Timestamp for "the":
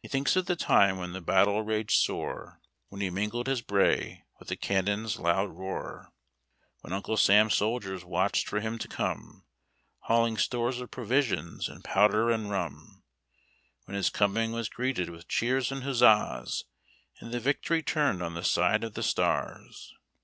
0.46-0.56, 1.12-1.20, 4.48-4.56, 17.30-17.38, 18.34-18.42, 18.94-19.02